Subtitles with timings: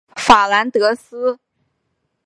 [0.15, 1.39] 法兰德斯。